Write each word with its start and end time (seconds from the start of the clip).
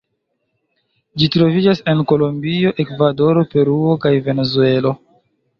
Ĝi 1.23 1.27
troviĝas 1.35 1.83
en 1.93 2.01
Kolombio, 2.13 2.73
Ekvadoro, 2.85 3.47
Peruo 3.55 3.95
kaj 4.07 4.15
Venezuelo. 4.31 4.97